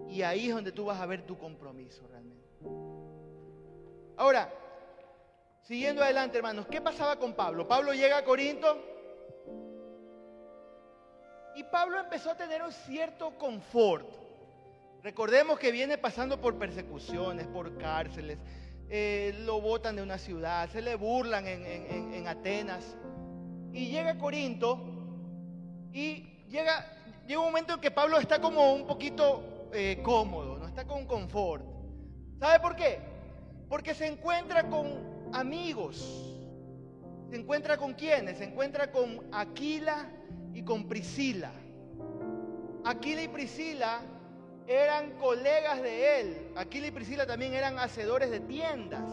[0.10, 2.45] Y ahí es donde tú vas a ver tu compromiso realmente.
[4.17, 4.52] Ahora,
[5.62, 7.67] Siguiendo adelante, hermanos, ¿qué pasaba con Pablo?
[7.67, 8.78] Pablo llega a Corinto
[11.56, 14.25] y Pablo empezó a tener un cierto confort.
[15.06, 18.39] Recordemos que viene pasando por persecuciones, por cárceles,
[18.89, 22.98] eh, lo botan de una ciudad, se le burlan en, Atenas.
[23.72, 24.80] Y llega a Corinto
[25.94, 26.88] y llega,
[27.28, 31.06] llega un momento en que Pablo está como un poquito eh, cómodo, no está con
[31.06, 31.63] confort.
[32.39, 32.98] ¿Sabe por qué?
[33.70, 36.36] Porque se encuentra con amigos.
[37.30, 38.39] ¿Se encuentra con quiénes?
[38.39, 40.10] Se encuentra con Aquila
[40.52, 41.52] y con Priscila.
[42.84, 44.02] Aquila y Priscila
[44.67, 46.51] eran colegas de él.
[46.56, 49.12] Aquila y Priscila también eran hacedores de tiendas.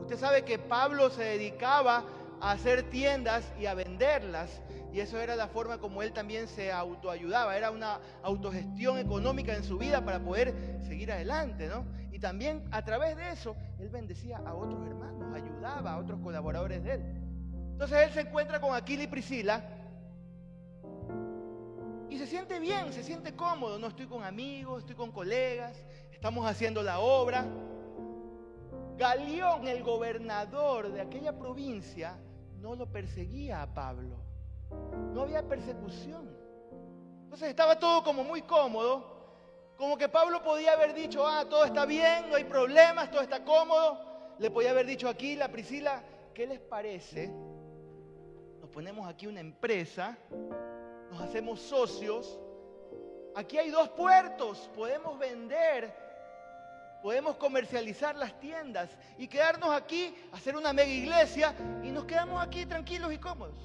[0.00, 2.04] Usted sabe que Pablo se dedicaba
[2.40, 4.60] a hacer tiendas y a venderlas.
[4.92, 7.56] Y eso era la forma como él también se autoayudaba.
[7.56, 10.52] Era una autogestión económica en su vida para poder
[10.86, 11.84] seguir adelante, ¿no?
[12.10, 16.82] Y también a través de eso, él bendecía a otros hermanos, ayudaba a otros colaboradores
[16.82, 17.02] de él.
[17.72, 19.62] Entonces él se encuentra con Aquila y Priscila
[22.10, 23.78] y se siente bien, se siente cómodo.
[23.78, 27.46] No estoy con amigos, estoy con colegas, estamos haciendo la obra.
[28.96, 32.18] Galión, el gobernador de aquella provincia,
[32.58, 34.16] no lo perseguía a Pablo.
[35.14, 36.36] No había persecución.
[37.22, 39.18] Entonces estaba todo como muy cómodo.
[39.76, 43.44] Como que Pablo podía haber dicho, ah, todo está bien, no hay problemas, todo está
[43.44, 44.34] cómodo.
[44.38, 46.02] Le podía haber dicho aquí, la Priscila,
[46.34, 47.28] ¿qué les parece?
[48.60, 50.18] Nos ponemos aquí una empresa
[51.10, 52.38] nos hacemos socios.
[53.34, 55.94] Aquí hay dos puertos, podemos vender,
[57.02, 62.66] podemos comercializar las tiendas y quedarnos aquí, hacer una mega iglesia y nos quedamos aquí
[62.66, 63.58] tranquilos y cómodos.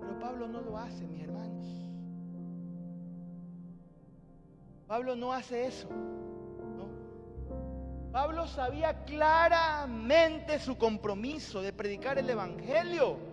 [0.00, 1.66] Pero Pablo no lo hace, mis hermanos.
[4.86, 5.88] Pablo no hace eso.
[8.12, 13.31] Pablo sabía claramente su compromiso de predicar el Evangelio.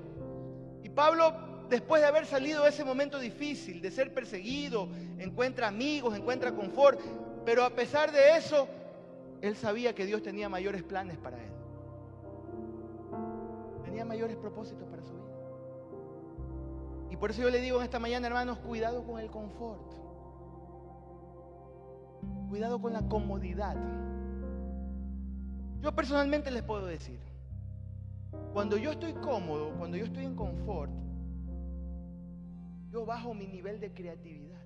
[0.96, 1.34] Pablo,
[1.70, 7.00] después de haber salido de ese momento difícil, de ser perseguido, encuentra amigos, encuentra confort,
[7.46, 8.68] pero a pesar de eso,
[9.42, 11.52] él sabía que Dios tenía mayores planes para él.
[13.84, 15.20] Tenía mayores propósitos para su vida.
[17.12, 19.92] Y por eso yo le digo en esta mañana, hermanos, cuidado con el confort.
[22.50, 23.76] Cuidado con la comodidad.
[25.82, 27.20] Yo personalmente les puedo decir,
[28.54, 30.92] cuando yo estoy cómodo, cuando yo estoy en confort,
[32.90, 34.60] yo bajo mi nivel de creatividad.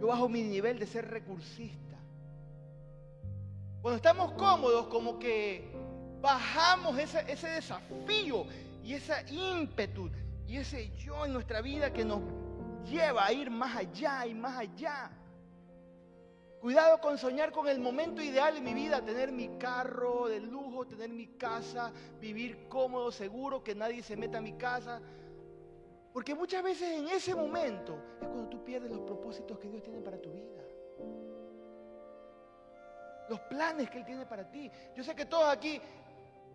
[0.00, 1.96] Yo bajo mi nivel de ser recursista.
[3.80, 5.72] Cuando estamos cómodos, como que
[6.20, 8.46] bajamos ese, desafío
[8.84, 10.10] y ese ímpetu
[10.46, 12.20] y ese yo en nuestra vida que nos
[12.84, 15.10] lleva a ir más allá y más allá.
[16.66, 20.84] Cuidado con soñar con el momento ideal en mi vida, tener mi carro de lujo,
[20.84, 25.00] tener mi casa, vivir cómodo, seguro, que nadie se meta a mi casa.
[26.12, 30.00] Porque muchas veces en ese momento es cuando tú pierdes los propósitos que Dios tiene
[30.00, 30.60] para tu vida.
[33.28, 34.68] Los planes que Él tiene para ti.
[34.96, 35.80] Yo sé que todos aquí,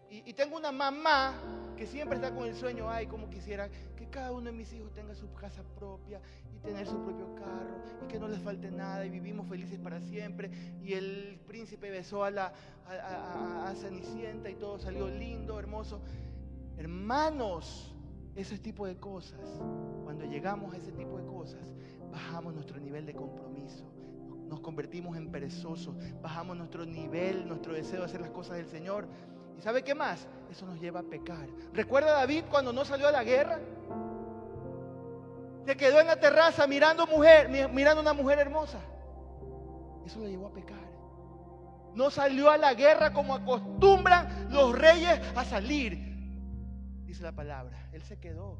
[0.10, 1.36] y, tengo una mamá
[1.78, 3.70] que siempre está con el sueño, ay, como quisiera
[4.12, 6.22] cada uno de mis hijos tenga su casa propia
[6.62, 10.52] tener su propio carro y que no les falte nada y vivimos felices para siempre.
[10.84, 12.54] Y el príncipe besó a la
[12.88, 16.02] a, Cenicienta y todo salió lindo, hermoso.
[16.78, 17.96] Hermanos,
[18.36, 19.40] ese tipo de cosas,
[20.04, 21.74] cuando llegamos a ese tipo de cosas,
[22.12, 23.86] bajamos nuestro nivel de compromiso.
[24.48, 29.08] Nos convertimos en perezosos, bajamos nuestro nivel, nuestro deseo de hacer las cosas del Señor.
[29.62, 30.28] ¿Y sabe qué más?
[30.50, 31.48] Eso nos lleva a pecar.
[31.72, 33.60] ¿Recuerda David cuando no salió a la guerra?
[35.68, 38.80] Se quedó en la terraza mirando mujer, mirando una mujer hermosa.
[40.04, 40.82] Eso le llevó a pecar.
[41.94, 45.96] No salió a la guerra como acostumbran los reyes a salir.
[47.06, 47.88] Dice la palabra.
[47.92, 48.58] Él se quedó.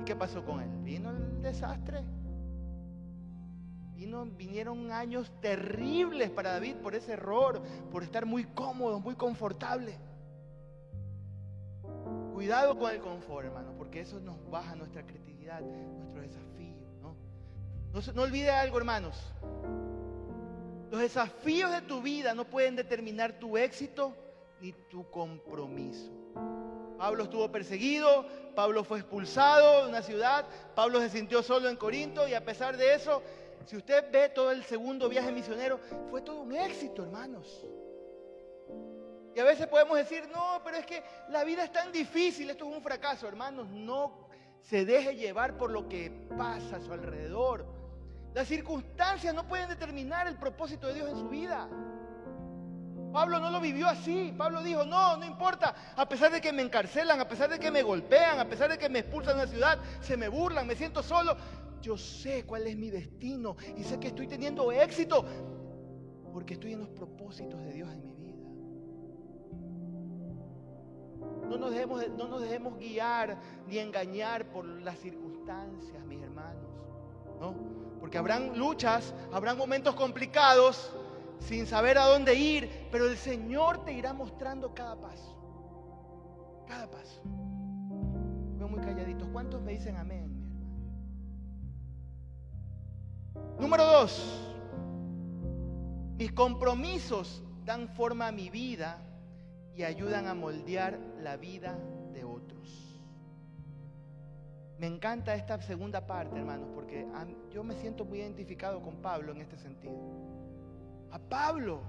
[0.00, 0.70] ¿Y qué pasó con él?
[0.82, 2.02] Vino el desastre.
[4.00, 7.60] Vino, vinieron años terribles para David por ese error,
[7.92, 9.94] por estar muy cómodo, muy confortable.
[12.32, 16.76] Cuidado con el confort, hermano, porque eso nos baja nuestra creatividad, nuestro desafío.
[17.02, 17.14] ¿no?
[17.92, 19.20] No, no algo, hermanos.
[20.90, 24.14] Los desafíos de tu vida no pueden determinar tu éxito
[24.62, 26.10] ni tu compromiso.
[26.96, 32.28] Pablo estuvo perseguido, Pablo fue expulsado de una ciudad, Pablo se sintió solo en Corinto
[32.28, 33.22] y a pesar de eso,
[33.66, 35.78] si usted ve todo el segundo viaje misionero,
[36.10, 37.66] fue todo un éxito, hermanos.
[39.34, 42.68] Y a veces podemos decir, no, pero es que la vida es tan difícil, esto
[42.68, 43.28] es un fracaso.
[43.28, 44.28] Hermanos, no
[44.62, 47.66] se deje llevar por lo que pasa a su alrededor.
[48.34, 51.68] Las circunstancias no pueden determinar el propósito de Dios en su vida.
[53.12, 54.32] Pablo no lo vivió así.
[54.36, 55.74] Pablo dijo, no, no importa.
[55.96, 58.78] A pesar de que me encarcelan, a pesar de que me golpean, a pesar de
[58.78, 61.36] que me expulsan de la ciudad, se me burlan, me siento solo.
[61.80, 65.24] Yo sé cuál es mi destino y sé que estoy teniendo éxito
[66.32, 68.48] porque estoy en los propósitos de Dios en mi vida.
[71.48, 76.70] No nos dejemos, no nos dejemos guiar ni engañar por las circunstancias, mis hermanos.
[77.40, 77.54] ¿no?
[77.98, 80.92] Porque habrán luchas, habrán momentos complicados
[81.40, 85.36] sin saber a dónde ir, pero el Señor te irá mostrando cada paso.
[86.68, 87.22] Cada paso.
[88.56, 89.28] Veo muy calladitos.
[89.32, 90.39] ¿Cuántos me dicen amén,
[93.58, 94.40] Número dos.
[96.16, 98.98] Mis compromisos dan forma a mi vida
[99.74, 101.78] y ayudan a moldear la vida
[102.12, 103.00] de otros.
[104.78, 107.06] Me encanta esta segunda parte, hermanos, porque
[107.50, 109.94] yo me siento muy identificado con Pablo en este sentido.
[111.10, 111.80] A Pablo,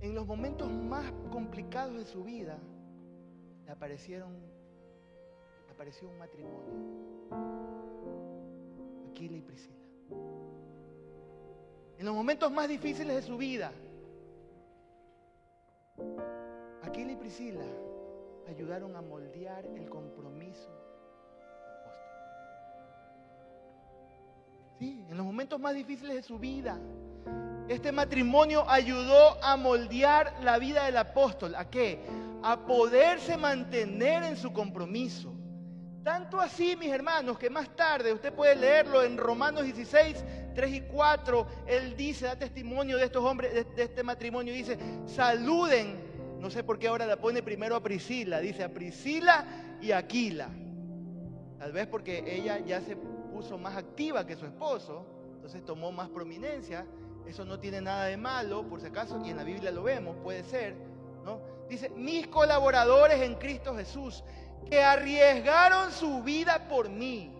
[0.00, 2.56] en los momentos más complicados de su vida,
[3.64, 4.32] le aparecieron,
[5.72, 7.79] apareció un matrimonio.
[12.00, 13.72] En los momentos más difíciles de su vida,
[16.82, 17.60] Aquila y Priscila
[18.48, 20.70] ayudaron a moldear el compromiso.
[24.78, 26.80] Sí, en los momentos más difíciles de su vida,
[27.68, 31.54] este matrimonio ayudó a moldear la vida del apóstol.
[31.54, 32.00] ¿A qué?
[32.42, 35.34] A poderse mantener en su compromiso.
[36.02, 40.80] Tanto así, mis hermanos, que más tarde usted puede leerlo en Romanos 16, 3 y
[40.82, 41.46] 4.
[41.66, 44.52] Él dice, da testimonio de estos hombres, de, este matrimonio.
[44.52, 46.10] Dice, saluden.
[46.38, 48.40] No sé por qué ahora la pone primero a Priscila.
[48.40, 49.46] Dice a Priscila
[49.80, 50.48] y Aquila.
[51.58, 55.06] Tal vez porque ella ya se puso más activa que su esposo.
[55.34, 56.86] Entonces tomó más prominencia.
[57.26, 60.16] Eso no tiene nada de malo, por si acaso, y en la Biblia lo vemos,
[60.22, 60.74] puede ser,
[61.24, 61.40] ¿no?
[61.68, 64.24] Dice, mis colaboradores en Cristo Jesús,
[64.68, 67.39] que arriesgaron su vida por mí,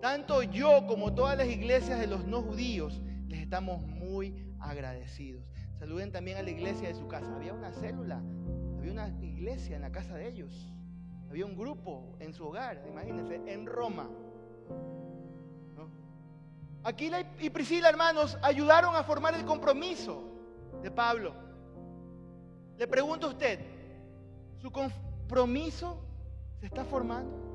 [0.00, 5.44] tanto yo como todas las iglesias de los no judíos, les estamos muy agradecidos.
[5.78, 7.34] Saluden también a la iglesia de su casa.
[7.34, 8.22] Había una célula,
[8.78, 10.72] había una iglesia en la casa de ellos.
[11.30, 14.08] Había un grupo en su hogar, imagínense, en Roma.
[16.84, 20.24] Aquila y Priscila, hermanos, ayudaron a formar el compromiso
[20.82, 21.34] de Pablo.
[22.78, 23.60] Le pregunto a usted,
[24.58, 26.00] ¿su compromiso
[26.60, 27.47] se está formando?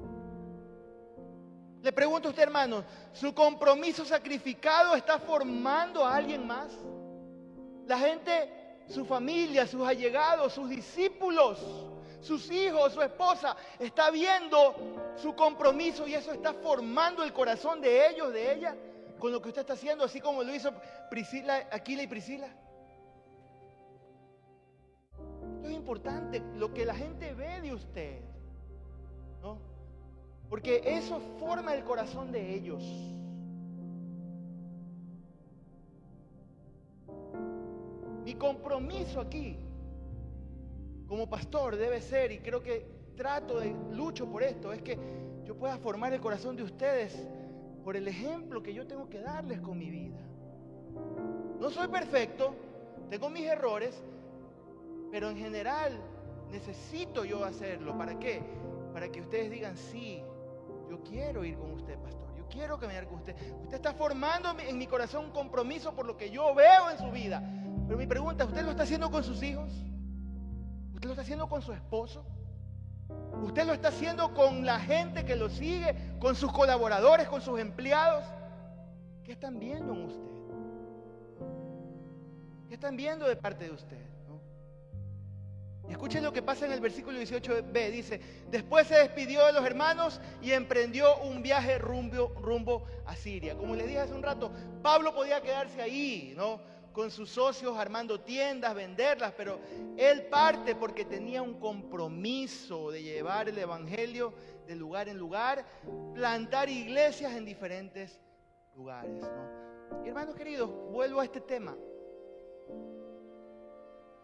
[1.83, 6.71] Le pregunto a usted, hermano, ¿su compromiso sacrificado está formando a alguien más?
[7.85, 11.59] La gente, su familia, sus allegados, sus discípulos,
[12.21, 18.07] sus hijos, su esposa, está viendo su compromiso y eso está formando el corazón de
[18.07, 18.77] ellos, de ella
[19.19, 20.71] con lo que usted está haciendo, así como lo hizo
[21.09, 22.47] Priscila, Aquila y Priscila?
[25.57, 28.21] Esto es importante, lo que la gente ve de usted,
[29.41, 29.72] ¿no?
[30.53, 32.83] Porque eso forma el corazón de ellos.
[38.23, 39.57] Mi compromiso aquí,
[41.07, 42.85] como pastor, debe ser, y creo que
[43.17, 44.95] trato de lucho por esto, es que
[45.43, 47.27] yo pueda formar el corazón de ustedes
[47.83, 50.19] por el ejemplo que yo tengo que darles con mi vida.
[51.59, 52.53] No soy perfecto,
[53.09, 54.03] tengo mis errores,
[55.09, 55.99] pero en general
[56.51, 57.97] necesito yo hacerlo.
[57.97, 58.43] ¿Para qué?
[58.93, 60.23] Para que ustedes digan, sí,
[60.89, 62.35] yo quiero ir con usted, pastor.
[62.35, 63.35] Yo quiero caminar con usted.
[63.63, 67.11] Usted está formando en mi corazón un compromiso por lo que yo veo en su
[67.11, 67.41] vida.
[67.87, 69.71] Pero mi pregunta, ¿usted lo está haciendo con sus hijos?
[70.93, 72.25] ¿Usted lo está haciendo con su esposo?
[73.41, 77.59] Usted lo está haciendo con la gente que lo sigue, con sus colaboradores, con sus
[77.59, 78.23] empleados.
[79.23, 80.33] ¿Qué están viendo en usted?
[82.67, 84.05] ¿Qué están viendo de parte de usted?
[85.89, 87.91] Escuchen lo que pasa en el versículo 18b.
[87.91, 93.55] Dice, después se despidió de los hermanos y emprendió un viaje rumbo, a Siria.
[93.55, 96.73] Como les dije hace un rato, Pablo podía quedarse ahí, ¿no?
[96.93, 99.59] con sus socios armando tiendas, venderlas, pero
[99.97, 104.31] él parte porque tenía un compromiso de llevar el Evangelio
[104.67, 105.65] de lugar en lugar,
[106.13, 108.21] plantar iglesias en diferentes
[108.75, 109.23] lugares.
[110.05, 111.75] hermanos queridos, vuelvo a este tema.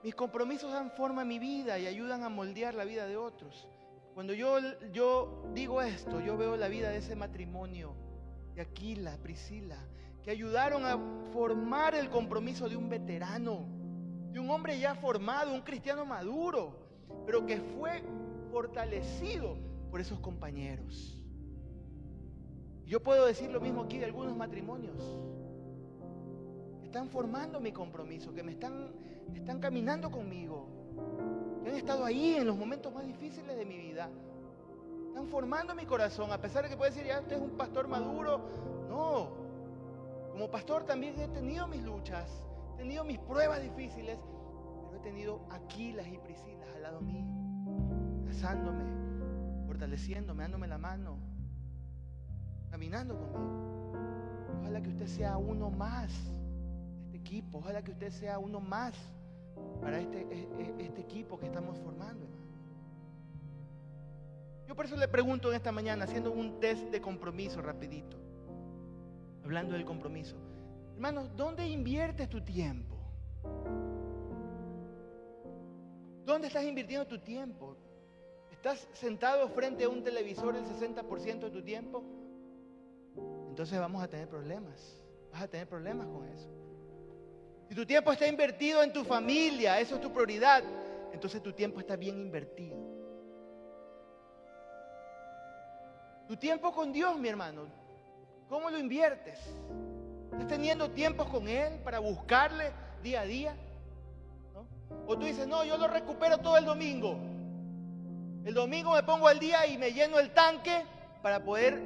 [0.04, 3.68] Mis compromisos dan forma a mi vida y ayudan a moldear la vida de otros.
[4.14, 4.58] Cuando yo,
[4.92, 7.96] yo digo esto, yo veo la vida de ese matrimonio,
[8.56, 9.78] de Aquila, Priscila,
[10.24, 10.98] que ayudaron a
[11.34, 13.66] formar el compromiso de un veterano,
[14.32, 16.80] de un hombre ya formado, un cristiano maduro,
[17.26, 18.02] pero que fue
[18.52, 19.58] fortalecido
[19.92, 21.20] por esos compañeros.
[22.86, 25.20] Yo puedo decir lo mismo aquí de algunos matrimonios.
[26.84, 28.92] Están formando mi compromiso, que me están
[29.38, 30.68] están caminando conmigo,
[31.66, 34.10] han estado ahí en los momentos más difíciles de mi vida.
[35.10, 37.88] Están formando mi corazón, a pesar de que puede decir, ya usted es un pastor
[37.88, 38.42] maduro.
[38.90, 39.30] No,
[40.32, 42.28] como pastor también he tenido mis luchas,
[42.74, 44.18] he tenido mis pruebas difíciles,
[44.86, 47.26] pero he tenido Aquilas y Priscilas al lado mío,
[48.26, 48.86] casándome,
[49.68, 51.18] fortaleciéndome, dándome la mano,
[52.72, 53.94] caminando conmigo.
[54.62, 58.94] Ojalá que usted sea uno más de este equipo, ojalá que usted sea uno más
[59.82, 62.28] para este, e, e, este equipo que estamos formando.
[64.68, 68.18] Yo por eso le pregunto en esta mañana, haciendo un test de compromiso rapidito,
[69.44, 70.36] hablando del compromiso.
[70.94, 72.98] Hermanos, ¿dónde inviertes tu tiempo?
[76.26, 77.76] ¿Dónde estás invirtiendo tu tiempo?
[78.52, 82.04] ¿Estás sentado frente a un televisor el 60% de tu tiempo?
[83.48, 85.02] Entonces vamos a tener problemas.
[85.32, 86.50] Vas a tener problemas con eso.
[87.70, 90.64] Si tu tiempo está invertido en tu familia, eso es tu prioridad,
[91.14, 92.76] entonces tu tiempo está bien invertido.
[96.28, 97.68] Tu tiempo con Dios, mi hermano,
[98.50, 99.38] ¿cómo lo inviertes?
[100.32, 102.72] ¿Estás teniendo tiempos con Él para buscarle
[103.04, 103.56] día a día?
[105.06, 107.20] O tú dices, no, yo lo recupero todo el domingo.
[108.46, 110.86] El domingo me pongo al día y me lleno el tanque
[111.22, 111.80] para poder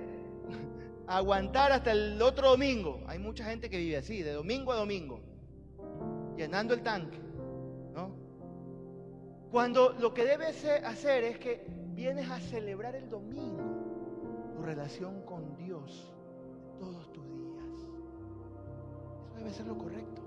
[1.07, 3.03] aguantar hasta el otro domingo.
[3.05, 5.19] Hay mucha gente que vive así, de domingo a domingo,
[6.35, 7.19] llenando el tanque.
[7.93, 8.11] ¿no?
[9.51, 13.63] Cuando lo que debes hacer es que vienes a celebrar el domingo
[14.55, 16.13] tu relación con Dios
[16.79, 17.63] todos tus días.
[17.75, 20.21] Eso debe ser lo correcto.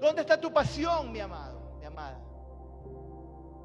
[0.00, 2.20] ¿Dónde está tu pasión, mi amado, mi amada?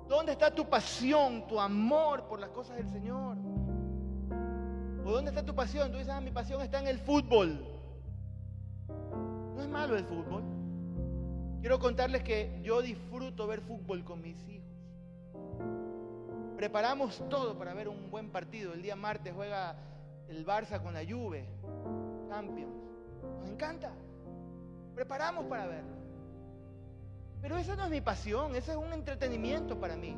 [0.08, 3.38] ¿Dónde está tu pasión, tu amor por las cosas del Señor?
[5.06, 5.92] ¿O dónde está tu pasión?
[5.92, 7.66] Tú dices, ah, mi pasión está en el fútbol.
[9.62, 10.42] No es malo el fútbol.
[11.60, 14.68] Quiero contarles que yo disfruto ver fútbol con mis hijos.
[16.58, 18.74] Preparamos todo para ver un buen partido.
[18.74, 19.76] El día martes juega
[20.28, 21.46] el Barça con la Juve,
[22.28, 22.74] Champions.
[23.40, 23.94] Nos encanta.
[24.96, 25.96] Preparamos para verlo.
[27.40, 30.18] Pero esa no es mi pasión, ese es un entretenimiento para mí.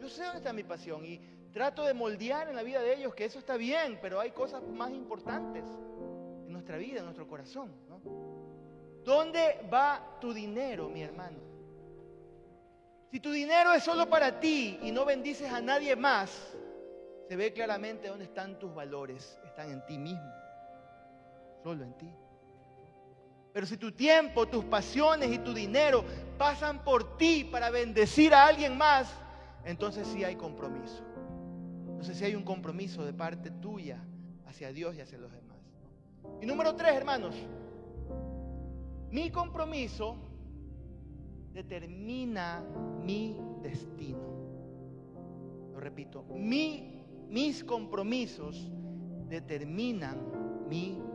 [0.00, 1.20] Yo sé dónde está mi pasión y
[1.52, 4.62] trato de moldear en la vida de ellos que eso está bien, pero hay cosas
[4.66, 5.66] más importantes
[6.46, 7.70] en nuestra vida, en nuestro corazón.
[9.04, 11.38] ¿Dónde va tu dinero, mi hermano?
[13.10, 16.30] Si tu dinero es solo para ti y no bendices a nadie más,
[17.28, 19.38] se ve claramente dónde están tus valores.
[19.44, 20.32] Están en ti mismo,
[21.62, 22.10] solo en ti.
[23.52, 26.04] Pero si tu tiempo, tus pasiones y tu dinero
[26.38, 29.12] pasan por ti para bendecir a alguien más,
[29.64, 31.02] entonces sí hay compromiso.
[31.88, 34.02] Entonces sí hay un compromiso de parte tuya
[34.46, 35.58] hacia Dios y hacia los demás.
[36.40, 37.34] Y número tres, hermanos,
[39.12, 40.16] mi compromiso
[41.52, 42.64] determina
[43.02, 44.32] mi destino.
[45.72, 48.70] Lo repito, mis compromisos
[49.28, 50.16] determinan
[50.66, 51.12] mi destino.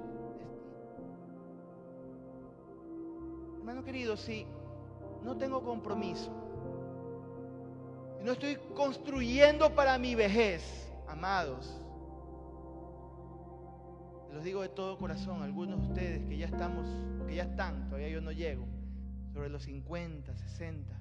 [3.58, 4.46] Hermano querido, si
[5.24, 6.32] no tengo compromiso,
[8.20, 11.82] si no estoy construyendo para mi vejez, amados,
[14.38, 16.86] los digo de todo corazón, algunos de ustedes que ya estamos,
[17.26, 18.68] que ya están, todavía yo no llego,
[19.34, 20.96] sobre los 50, 60.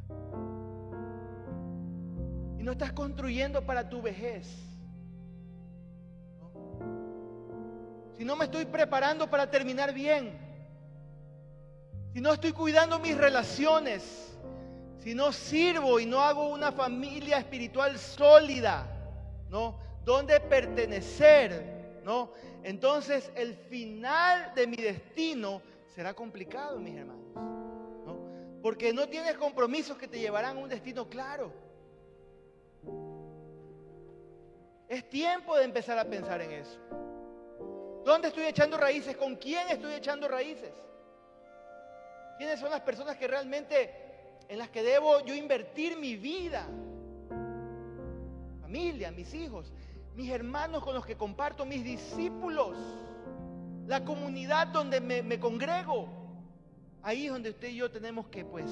[2.58, 4.48] Y no estás construyendo para tu vejez.
[8.16, 10.32] Si no me estoy preparando para terminar bien,
[12.14, 14.34] si no estoy cuidando mis relaciones,
[15.00, 18.86] si no sirvo y no hago una familia espiritual sólida,
[19.50, 19.78] ¿no?
[20.06, 21.75] Donde pertenecer,
[22.06, 22.30] ¿no?
[22.62, 25.60] Entonces el final de mi destino
[25.92, 28.60] será complicado, mis hermanos, ¿no?
[28.62, 31.52] Porque no tienes compromisos que te llevarán a un destino claro.
[34.88, 36.78] Es tiempo de empezar a pensar en eso.
[38.04, 39.16] ¿Dónde estoy echando raíces?
[39.16, 40.72] ¿Con quién estoy echando raíces?
[42.38, 43.90] ¿Quiénes son las personas que realmente
[44.48, 46.68] en las que debo yo invertir mi vida?
[48.60, 49.72] Familia, mis hijos,
[50.16, 52.76] mis hermanos con los que comparto, mis discípulos,
[53.86, 56.08] la comunidad donde me, congrego.
[57.02, 58.64] Ahí es donde usted y yo tenemos que pues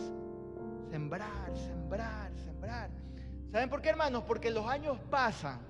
[0.91, 2.91] sembrar, sembrar, sembrar.
[3.53, 4.25] ¿Saben por qué, hermanos?
[4.27, 5.61] Porque los años pasan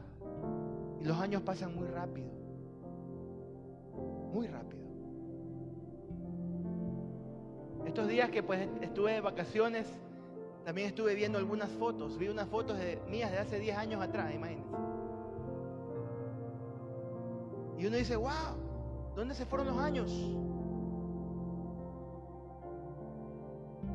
[1.00, 2.28] y los años pasan muy rápido.
[4.32, 4.84] Muy rápido.
[7.84, 9.88] Estos días que pues estuve de vacaciones,
[10.64, 12.16] también estuve viendo algunas fotos.
[12.16, 14.93] Vi unas fotos de, mías de hace 10 años atrás, imagínense.
[17.78, 20.10] Y uno dice, wow, ¿dónde se fueron los años?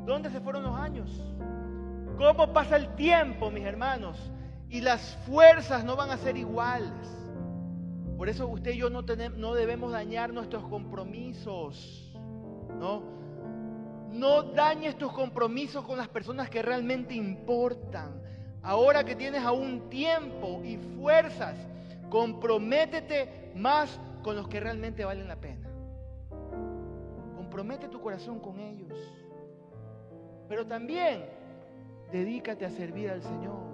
[0.05, 1.09] ¿Dónde se fueron los años?
[2.17, 4.31] ¿Cómo pasa el tiempo, mis hermanos?
[4.69, 6.91] Y las fuerzas no van a ser iguales.
[8.17, 12.11] Por eso usted y yo no, tenemos, no debemos dañar nuestros compromisos.
[12.77, 13.19] ¿no?
[14.11, 18.21] no dañes tus compromisos con las personas que realmente importan.
[18.61, 21.55] Ahora que tienes aún tiempo y fuerzas,
[22.09, 25.69] comprométete más con los que realmente valen la pena.
[27.35, 28.97] Compromete tu corazón con ellos.
[30.47, 31.25] Pero también
[32.11, 33.69] dedícate a servir al Señor.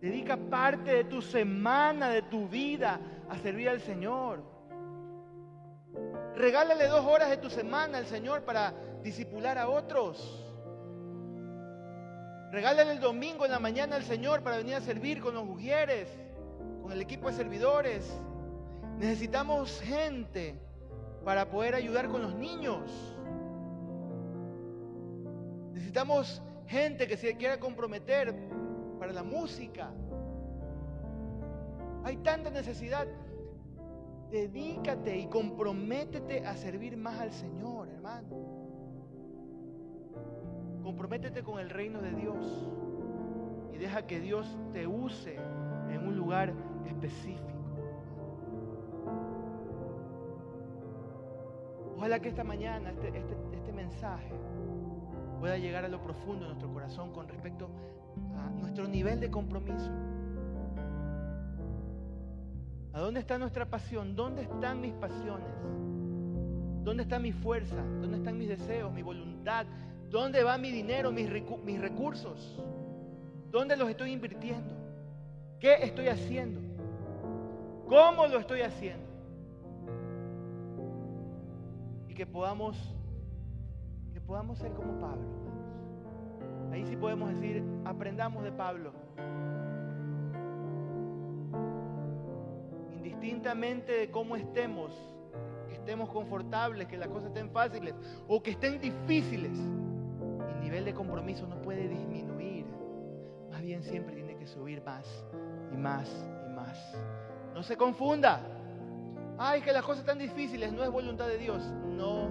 [0.00, 4.42] Dedica parte de tu semana, de tu vida a servir al Señor.
[6.34, 10.44] Regálale dos horas de tu semana al Señor para disipular a otros.
[12.50, 16.08] Regálale el domingo en la mañana al Señor para venir a servir con los ujieres,
[16.92, 18.20] el equipo de servidores.
[18.98, 20.54] Necesitamos gente
[21.24, 22.90] para poder ayudar con los niños.
[25.72, 28.34] Necesitamos gente que se quiera comprometer
[28.98, 29.90] para la música.
[32.04, 33.06] Hay tanta necesidad.
[34.30, 38.52] Dedícate y comprométete a servir más al Señor, hermano.
[40.82, 42.68] Comprométete con el reino de Dios
[43.72, 45.36] y deja que Dios te use
[45.90, 46.52] en un lugar
[46.86, 47.52] específico.
[51.96, 54.34] Ojalá que esta mañana este, este, este mensaje
[55.38, 57.68] pueda llegar a lo profundo de nuestro corazón con respecto
[58.36, 59.90] a nuestro nivel de compromiso.
[62.92, 64.14] ¿A dónde está nuestra pasión?
[64.14, 65.48] ¿Dónde están mis pasiones?
[66.82, 67.76] ¿Dónde está mi fuerza?
[68.00, 69.66] ¿Dónde están mis deseos, mi voluntad?
[70.10, 71.30] ¿Dónde va mi dinero, mis,
[71.64, 72.62] mis recursos?
[73.50, 74.74] ¿Dónde los estoy invirtiendo?
[75.58, 76.71] ¿Qué estoy haciendo?
[77.92, 79.06] ¿Cómo lo estoy haciendo?
[82.08, 82.96] Y que podamos,
[84.14, 85.28] que podamos ser como Pablo.
[86.72, 88.92] Ahí sí podemos decir, aprendamos de Pablo.
[92.96, 94.92] indistintamente de cómo estemos,
[95.68, 97.94] que estemos confortables, que las cosas estén fáciles
[98.26, 102.64] o que estén difíciles, mi nivel de compromiso no puede disminuir.
[103.50, 105.06] Más bien siempre tiene que subir más
[105.72, 106.08] y más
[106.46, 106.96] y más.
[107.54, 108.40] No se confunda.
[109.38, 111.62] Ay, que las cosas están difíciles, no es voluntad de Dios.
[111.86, 112.28] No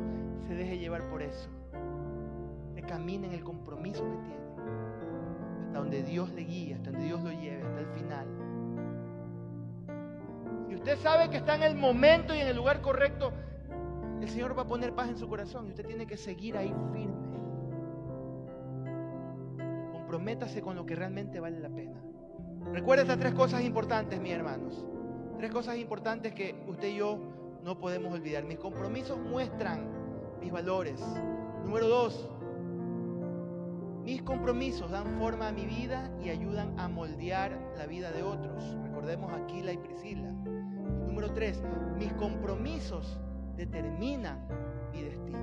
[0.48, 1.50] se deje llevar por eso.
[2.76, 4.42] Que camine en el compromiso que tiene.
[5.68, 8.28] Hasta donde Dios le guíe, hasta donde Dios lo lleve, hasta el final.
[10.70, 13.32] Y usted sabe que está en el momento y en el lugar correcto,
[14.22, 16.74] el Señor va a poner paz en su corazón y usted tiene que seguir ahí
[16.94, 17.32] firme.
[19.92, 22.02] Comprométase con lo que realmente vale la pena.
[22.72, 24.86] Recuerda estas tres cosas importantes, mis hermanos.
[25.42, 27.18] Tres cosas importantes que usted y yo
[27.64, 28.44] no podemos olvidar.
[28.44, 29.90] Mis compromisos muestran
[30.40, 31.02] mis valores.
[31.66, 32.30] Número dos,
[34.04, 38.78] mis compromisos dan forma a mi vida y ayudan a moldear la vida de otros.
[38.84, 40.32] Recordemos Aquila y Priscila.
[41.08, 41.64] Número tres,
[41.98, 43.20] mis compromisos
[43.58, 44.48] determinan
[44.94, 45.42] mi destino.